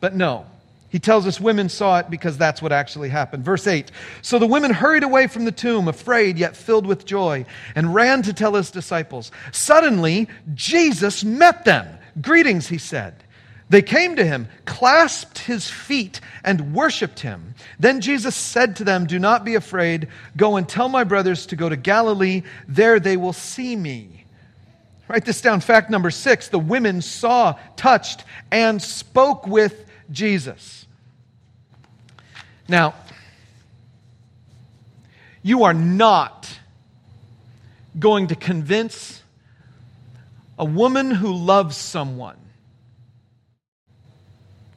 [0.00, 0.46] But no,
[0.94, 3.44] he tells us women saw it because that's what actually happened.
[3.44, 3.90] Verse 8
[4.22, 8.22] So the women hurried away from the tomb, afraid yet filled with joy, and ran
[8.22, 9.32] to tell his disciples.
[9.50, 11.98] Suddenly, Jesus met them.
[12.20, 13.23] Greetings, he said.
[13.70, 17.54] They came to him, clasped his feet, and worshiped him.
[17.78, 20.08] Then Jesus said to them, Do not be afraid.
[20.36, 22.42] Go and tell my brothers to go to Galilee.
[22.68, 24.26] There they will see me.
[25.08, 25.60] Write this down.
[25.60, 30.86] Fact number six the women saw, touched, and spoke with Jesus.
[32.68, 32.94] Now,
[35.42, 36.58] you are not
[37.98, 39.22] going to convince
[40.58, 42.38] a woman who loves someone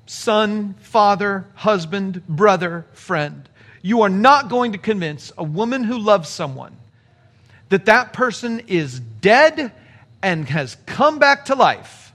[0.08, 3.48] son, father, husband, brother, friend.
[3.82, 6.76] You are not going to convince a woman who loves someone
[7.70, 9.72] that that person is dead
[10.22, 12.14] and has come back to life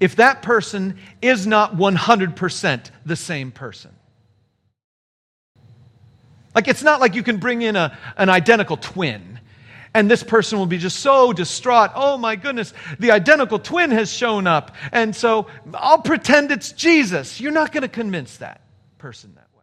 [0.00, 3.92] if that person is not 100% the same person.
[6.54, 9.35] Like, it's not like you can bring in a, an identical twin
[9.96, 11.90] and this person will be just so distraught.
[11.94, 14.76] Oh my goodness, the identical twin has shown up.
[14.92, 17.40] And so I'll pretend it's Jesus.
[17.40, 18.60] You're not going to convince that
[18.98, 19.62] person that way.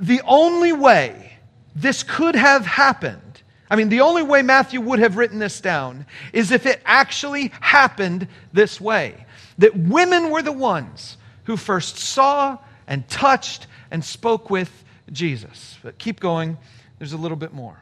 [0.00, 1.34] The only way
[1.76, 6.04] this could have happened, I mean, the only way Matthew would have written this down
[6.32, 9.24] is if it actually happened this way
[9.58, 15.78] that women were the ones who first saw and touched and spoke with Jesus.
[15.80, 16.58] But keep going,
[16.98, 17.81] there's a little bit more.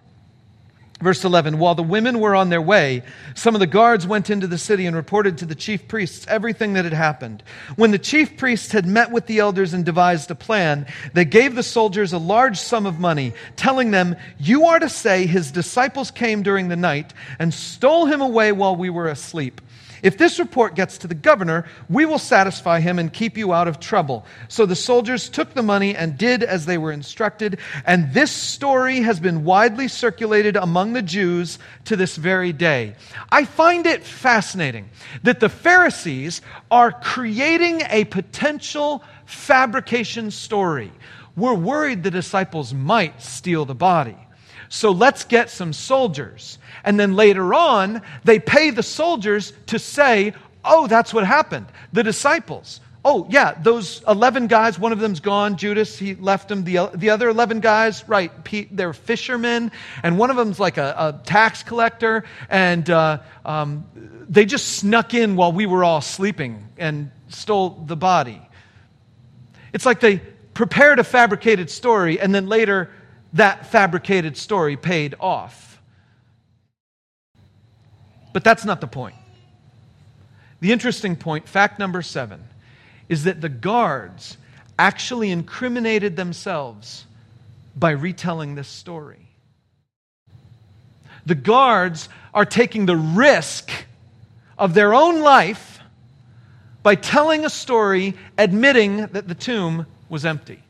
[1.00, 3.02] Verse 11 While the women were on their way,
[3.34, 6.74] some of the guards went into the city and reported to the chief priests everything
[6.74, 7.42] that had happened.
[7.76, 11.54] When the chief priests had met with the elders and devised a plan, they gave
[11.54, 16.10] the soldiers a large sum of money, telling them, You are to say his disciples
[16.10, 19.60] came during the night and stole him away while we were asleep.
[20.02, 23.68] If this report gets to the governor, we will satisfy him and keep you out
[23.68, 24.24] of trouble.
[24.48, 27.58] So the soldiers took the money and did as they were instructed.
[27.84, 32.96] And this story has been widely circulated among the Jews to this very day.
[33.30, 34.90] I find it fascinating
[35.22, 40.92] that the Pharisees are creating a potential fabrication story.
[41.36, 44.16] We're worried the disciples might steal the body.
[44.70, 46.58] So let's get some soldiers.
[46.84, 50.32] And then later on, they pay the soldiers to say,
[50.64, 51.66] oh, that's what happened.
[51.92, 56.64] The disciples Oh, yeah, those 11 guys, one of them's gone, Judas, he left them.
[56.64, 60.94] The, the other 11 guys, right, Pete, they're fishermen, and one of them's like a,
[60.98, 63.86] a tax collector, and uh, um,
[64.28, 68.42] they just snuck in while we were all sleeping and stole the body.
[69.72, 70.18] It's like they
[70.52, 72.90] prepared a fabricated story, and then later
[73.32, 75.80] that fabricated story paid off.
[78.32, 79.16] But that's not the point.
[80.60, 82.44] The interesting point, fact number seven,
[83.08, 84.36] is that the guards
[84.78, 87.06] actually incriminated themselves
[87.76, 89.28] by retelling this story.
[91.26, 93.70] The guards are taking the risk
[94.58, 95.80] of their own life
[96.82, 100.62] by telling a story admitting that the tomb was empty.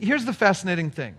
[0.00, 1.14] Here's the fascinating thing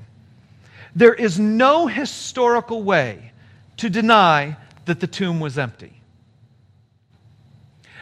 [0.95, 3.31] there is no historical way
[3.77, 5.93] to deny that the tomb was empty.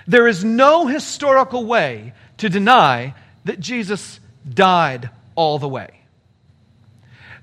[0.07, 3.13] There is no historical way to deny
[3.43, 6.01] that Jesus died all the way.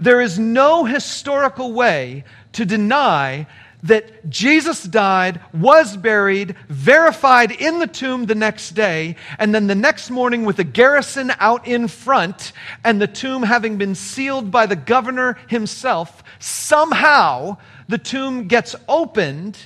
[0.00, 3.46] There is no historical way to deny
[3.84, 9.74] that Jesus died, was buried, verified in the tomb the next day, and then the
[9.74, 14.64] next morning with a garrison out in front, and the tomb having been sealed by
[14.64, 19.58] the governor himself, somehow the tomb gets opened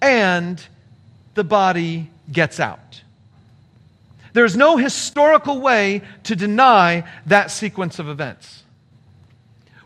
[0.00, 0.64] and
[1.34, 3.02] the body gets out.
[4.34, 8.62] There's no historical way to deny that sequence of events.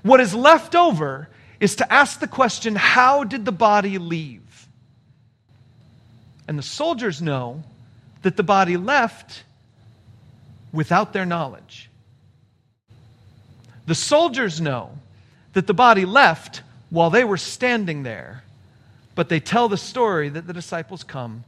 [0.02, 1.28] What is left over
[1.62, 4.66] is to ask the question how did the body leave?
[6.48, 7.62] And the soldiers know
[8.22, 9.44] that the body left
[10.72, 11.88] without their knowledge.
[13.86, 14.98] The soldiers know
[15.52, 18.42] that the body left while they were standing there,
[19.14, 21.44] but they tell the story that the disciples come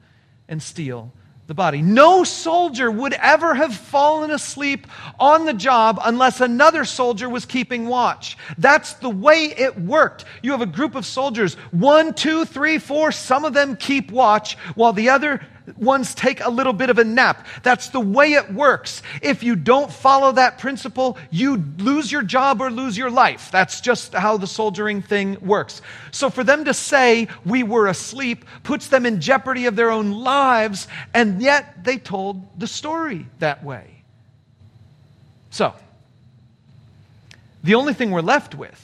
[0.49, 1.11] and steal
[1.47, 1.83] the body.
[1.83, 4.87] No soldier would ever have fallen asleep
[5.19, 8.39] on the job unless another soldier was keeping watch.
[8.57, 10.25] That's the way it worked.
[10.43, 14.57] You have a group of soldiers, one, two, three, four, some of them keep watch
[14.75, 15.47] while the other
[15.77, 17.47] ones take a little bit of a nap.
[17.63, 19.03] That's the way it works.
[19.23, 23.51] If you don't follow that principle, you lose your job or lose your life.
[23.51, 25.81] That's just how the soldiering thing works.
[26.11, 30.13] So for them to say we were asleep puts them in jeopardy of their own
[30.13, 34.03] lives, and yet they told the story that way.
[35.51, 35.73] So,
[37.63, 38.81] the only thing we're left with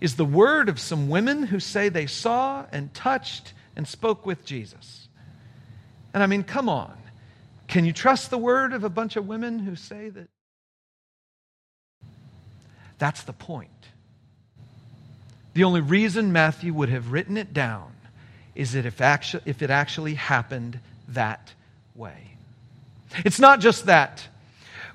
[0.00, 4.44] is the word of some women who say they saw and touched and spoke with
[4.44, 5.01] Jesus.
[6.14, 6.96] And I mean, come on.
[7.68, 10.28] Can you trust the word of a bunch of women who say that?
[12.98, 13.70] That's the point.
[15.54, 17.92] The only reason Matthew would have written it down
[18.54, 21.52] is that if, actu- if it actually happened that
[21.94, 22.36] way.
[23.24, 24.26] It's not just that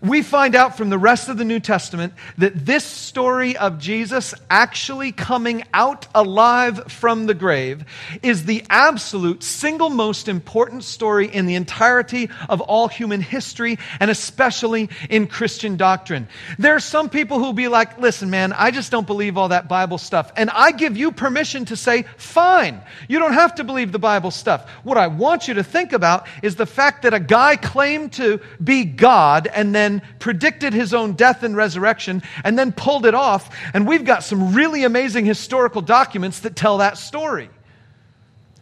[0.02, 4.34] we find out from the rest of the New Testament that this story of Jesus
[4.50, 7.86] actually coming out alive from the grave
[8.22, 14.12] is the absolute single most important story in the entirety of all human history and
[14.12, 16.28] especially in Christian doctrine.
[16.60, 19.68] There are some people who'll be like, listen, man, I just don't believe all that
[19.68, 20.32] Bible stuff.
[20.36, 24.32] And I give you permission to say, fine, you don't have to believe the Bible
[24.32, 24.70] stuff.
[24.84, 28.40] What I want you to think about is the fact that a guy claimed to
[28.64, 29.87] be God and then
[30.20, 33.56] predicted his own death and resurrection and then pulled it off.
[33.74, 37.50] And we've got some really amazing historical documents that tell that story.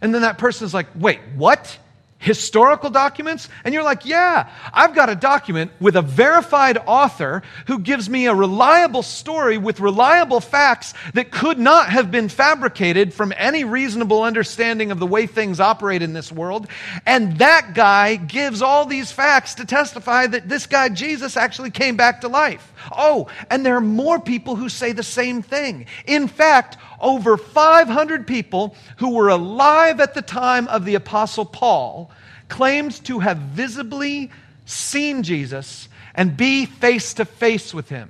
[0.01, 1.77] And then that person's like, wait, what?
[2.25, 3.47] Historical documents?
[3.63, 8.25] And you're like, yeah, I've got a document with a verified author who gives me
[8.25, 14.23] a reliable story with reliable facts that could not have been fabricated from any reasonable
[14.23, 16.67] understanding of the way things operate in this world.
[17.05, 21.95] And that guy gives all these facts to testify that this guy, Jesus, actually came
[21.95, 22.73] back to life.
[22.91, 25.86] Oh, and there are more people who say the same thing.
[26.07, 32.10] In fact, over 500 people who were alive at the time of the Apostle Paul
[32.49, 34.32] claimed to have visibly
[34.66, 38.10] seen Jesus and be face to face with him.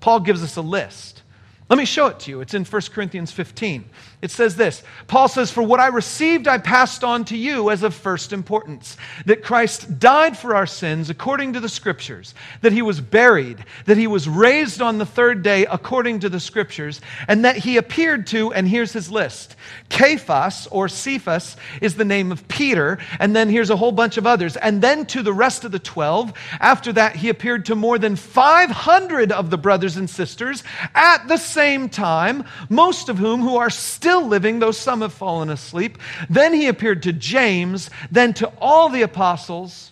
[0.00, 1.22] Paul gives us a list.
[1.70, 2.42] Let me show it to you.
[2.42, 3.84] It's in 1 Corinthians 15.
[4.22, 7.82] It says this Paul says, For what I received, I passed on to you as
[7.82, 8.96] of first importance
[9.26, 13.96] that Christ died for our sins according to the Scriptures, that he was buried, that
[13.96, 18.28] he was raised on the third day according to the Scriptures, and that he appeared
[18.28, 19.56] to, and here's his list
[19.90, 24.26] Cephas or Cephas is the name of Peter, and then here's a whole bunch of
[24.26, 26.32] others, and then to the rest of the 12.
[26.60, 30.62] After that, he appeared to more than 500 of the brothers and sisters
[30.94, 33.70] at the same time, most of whom who are
[34.12, 35.96] still living, though some have fallen asleep.
[36.28, 39.90] Then he appeared to James, then to all the apostles.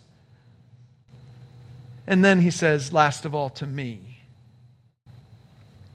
[2.06, 4.18] And then he says, last of all, to me.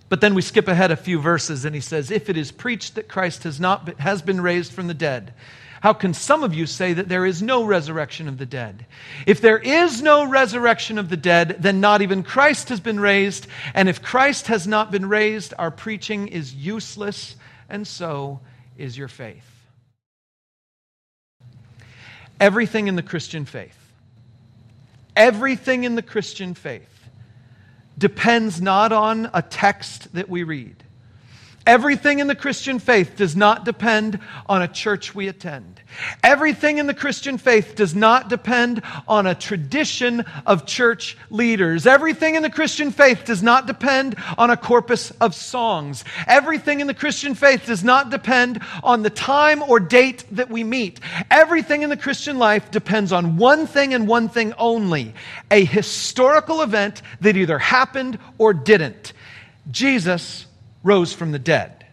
[0.10, 2.96] But then we skip ahead a few verses and he says, If it is preached
[2.96, 5.34] that Christ has, not been, has been raised from the dead,
[5.82, 8.88] how can some of you say that there is no resurrection of the dead?
[9.28, 13.46] If there is no resurrection of the dead, then not even Christ has been raised.
[13.76, 17.36] And if Christ has not been raised, our preaching is useless,
[17.70, 18.40] and so
[18.78, 19.50] is your faith.
[22.40, 23.78] Everything in the Christian faith,
[25.16, 27.10] everything in the Christian faith
[27.98, 30.85] depends not on a text that we read.
[31.66, 35.82] Everything in the Christian faith does not depend on a church we attend.
[36.24, 41.88] Everything in the Christian faith does not depend on a tradition of church leaders.
[41.88, 46.04] Everything in the Christian faith does not depend on a corpus of songs.
[46.28, 50.64] Everything in the Christian faith does not depend on the time or date that we
[50.64, 51.00] meet.
[51.32, 55.16] Everything in the Christian life depends on one thing and one thing only
[55.50, 59.14] a historical event that either happened or didn't.
[59.72, 60.46] Jesus
[60.86, 61.86] rose from the dead.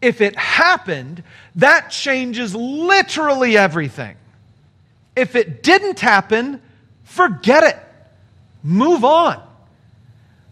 [0.00, 1.22] If it happened,
[1.56, 4.16] that changes literally everything.
[5.14, 6.62] If it didn't happen,
[7.04, 7.78] forget it.
[8.62, 9.42] Move on.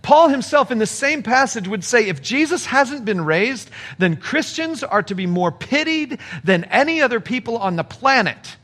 [0.03, 4.85] Paul himself, in the same passage, would say if Jesus hasn't been raised, then Christians
[4.85, 8.57] are to be more pitied than any other people on the planet.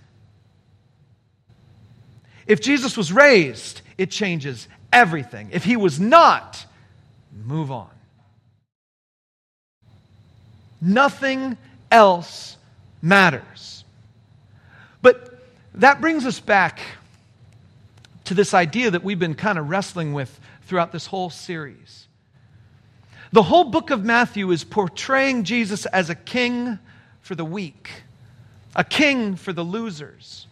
[2.46, 5.48] If Jesus was raised, it changes everything.
[5.52, 6.64] If he was not,
[7.44, 7.90] move on.
[10.82, 11.56] Nothing
[11.92, 12.56] else
[13.00, 13.84] matters.
[15.00, 15.38] But
[15.74, 16.80] that brings us back
[18.24, 22.08] to this idea that we've been kind of wrestling with throughout this whole series.
[23.30, 26.78] The whole book of Matthew is portraying Jesus as a king
[27.20, 27.90] for the weak,
[28.74, 30.48] a king for the losers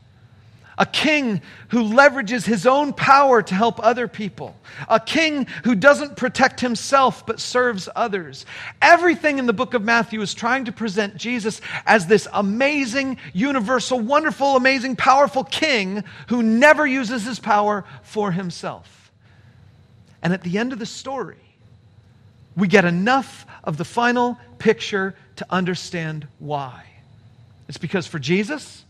[0.81, 4.57] a king who leverages his own power to help other people,
[4.89, 8.47] a king who doesn't protect himself but serves others.
[8.81, 14.01] Everything in the book of Matthew is trying to present Jesus as this amazing, universal,
[14.01, 19.13] wonderful, amazing, powerful king who never uses his power for himself.
[20.23, 21.37] And at the end of the story,
[22.57, 26.87] we get enough of the final picture to understand why.
[27.69, 28.87] It's because for Jesus,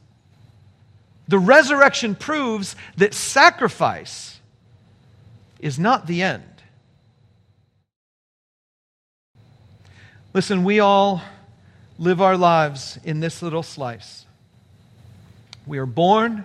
[1.31, 4.41] the resurrection proves that sacrifice
[5.61, 6.43] is not the end.
[10.35, 11.22] Listen, we all
[12.01, 14.26] live our lives in this little slice.
[15.68, 16.45] We are born,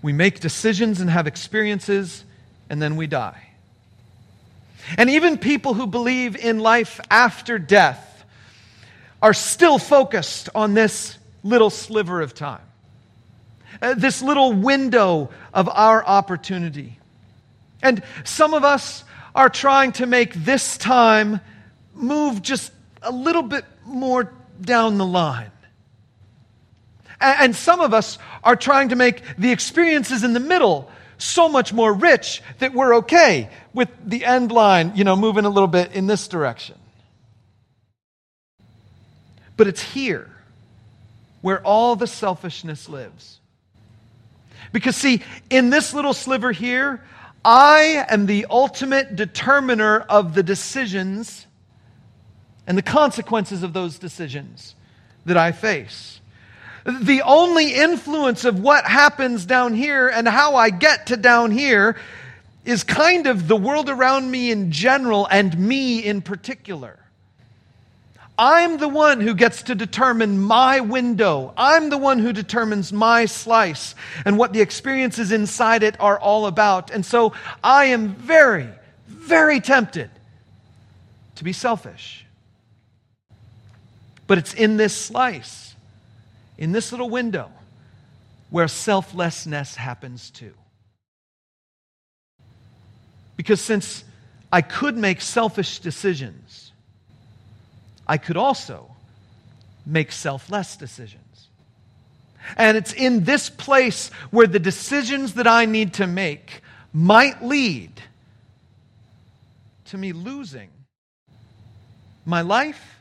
[0.00, 2.24] we make decisions and have experiences,
[2.70, 3.48] and then we die.
[4.96, 8.24] And even people who believe in life after death
[9.20, 12.62] are still focused on this little sliver of time
[13.80, 16.98] uh, this little window of our opportunity.
[17.82, 19.04] And some of us
[19.34, 21.40] are trying to make this time
[21.94, 25.50] move just a little bit more down the line.
[27.20, 31.72] And some of us are trying to make the experiences in the middle so much
[31.72, 35.92] more rich that we're okay with the end line, you know, moving a little bit
[35.92, 36.76] in this direction.
[39.56, 40.30] But it's here
[41.42, 43.39] where all the selfishness lives.
[44.72, 47.02] Because, see, in this little sliver here,
[47.44, 51.46] I am the ultimate determiner of the decisions
[52.66, 54.76] and the consequences of those decisions
[55.24, 56.20] that I face.
[56.84, 61.96] The only influence of what happens down here and how I get to down here
[62.64, 66.99] is kind of the world around me in general and me in particular.
[68.42, 71.52] I'm the one who gets to determine my window.
[71.58, 76.46] I'm the one who determines my slice and what the experiences inside it are all
[76.46, 76.90] about.
[76.90, 78.66] And so I am very,
[79.06, 80.08] very tempted
[81.34, 82.24] to be selfish.
[84.26, 85.74] But it's in this slice,
[86.56, 87.50] in this little window,
[88.48, 90.54] where selflessness happens too.
[93.36, 94.02] Because since
[94.50, 96.69] I could make selfish decisions,
[98.10, 98.90] I could also
[99.86, 101.46] make selfless decisions.
[102.56, 107.92] And it's in this place where the decisions that I need to make might lead
[109.84, 110.70] to me losing
[112.26, 112.98] my life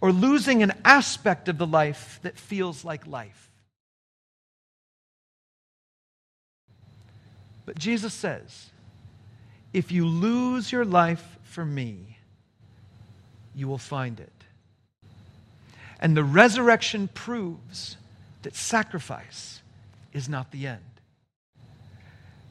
[0.00, 3.48] or losing an aspect of the life that feels like life.
[7.64, 8.70] But Jesus says,
[9.72, 12.17] if you lose your life for me,
[13.58, 14.32] you will find it.
[16.00, 17.96] And the resurrection proves
[18.42, 19.62] that sacrifice
[20.12, 20.80] is not the end.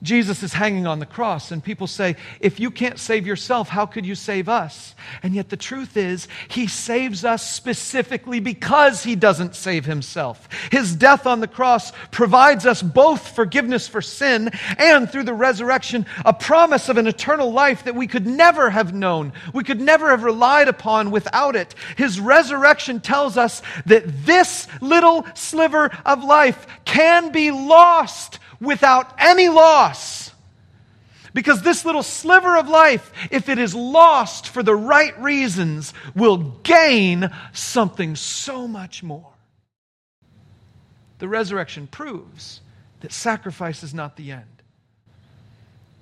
[0.03, 3.87] Jesus is hanging on the cross, and people say, If you can't save yourself, how
[3.87, 4.93] could you save us?
[5.23, 10.47] And yet, the truth is, He saves us specifically because He doesn't save Himself.
[10.71, 16.05] His death on the cross provides us both forgiveness for sin and, through the resurrection,
[16.23, 20.11] a promise of an eternal life that we could never have known, we could never
[20.11, 21.73] have relied upon without it.
[21.95, 29.49] His resurrection tells us that this little sliver of life can be lost without any
[29.49, 30.31] loss.
[31.33, 36.37] Because this little sliver of life, if it is lost for the right reasons, will
[36.63, 39.33] gain something so much more.
[41.19, 42.61] The resurrection proves
[43.01, 44.56] that sacrifice is not the end.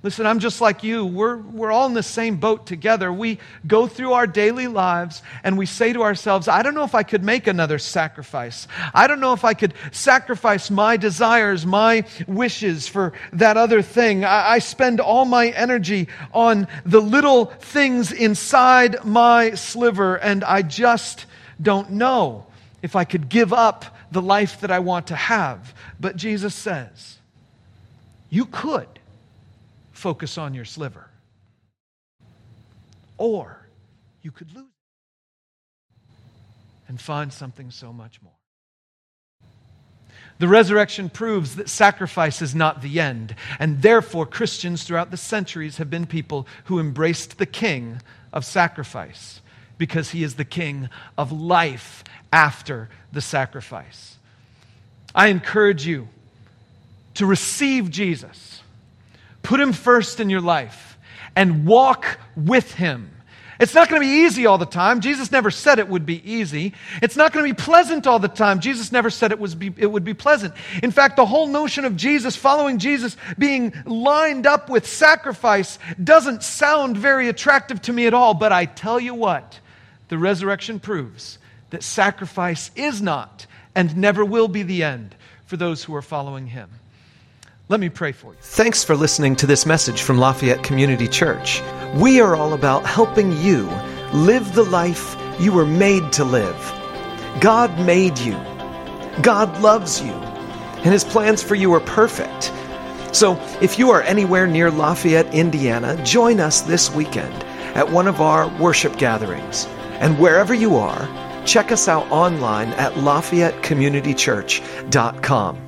[0.05, 1.03] Listen, I'm just like you.
[1.03, 3.11] We're, we're all in the same boat together.
[3.11, 6.93] We go through our daily lives and we say to ourselves, I don't know if
[6.93, 8.67] I could make another sacrifice.
[8.93, 14.23] I don't know if I could sacrifice my desires, my wishes for that other thing.
[14.23, 20.61] I, I spend all my energy on the little things inside my sliver, and I
[20.61, 21.25] just
[21.59, 22.45] don't know
[22.83, 25.73] if I could give up the life that I want to have.
[25.99, 27.17] But Jesus says,
[28.29, 28.87] You could
[30.05, 31.09] focus on your sliver.
[33.17, 33.67] Or
[34.21, 36.13] you could lose it
[36.87, 38.37] and find something so much more.
[40.37, 45.77] The resurrection proves that sacrifice is not the end, and therefore Christians throughout the centuries
[45.77, 47.99] have been people who embraced the king
[48.31, 49.41] of sacrifice
[49.79, 50.87] because he is the king
[51.17, 54.17] of life after the sacrifice.
[55.15, 56.09] I encourage you
[57.15, 58.61] to receive Jesus
[59.45, 60.97] Put Him first in your life
[61.35, 63.11] and walk with Him.
[63.59, 65.01] It's not going to be easy all the time.
[65.01, 66.73] Jesus never said it would be easy.
[67.01, 68.59] It's not going to be pleasant all the time.
[68.59, 70.53] Jesus never said it, was be, it would be pleasant.
[70.83, 76.43] In fact, the whole notion of Jesus, following Jesus, being lined up with sacrifice doesn't
[76.43, 78.33] sound very attractive to me at all.
[78.33, 79.59] But I tell you what,
[80.09, 81.37] the resurrection proves
[81.69, 85.15] that sacrifice is not and never will be the end
[85.45, 86.69] for those who are following Him.
[87.67, 88.37] Let me pray for you.
[88.41, 91.63] Thanks for listening to this message from Lafayette Community Church.
[91.95, 93.67] We are all about helping you
[94.13, 96.55] live the life you were made to live.
[97.39, 98.33] God made you,
[99.23, 102.51] God loves you, and His plans for you are perfect.
[103.15, 107.33] So, if you are anywhere near Lafayette, Indiana, join us this weekend
[107.73, 109.65] at one of our worship gatherings.
[109.99, 111.09] And wherever you are,
[111.47, 115.64] check us out online at LafayetteCommunityChurch.com.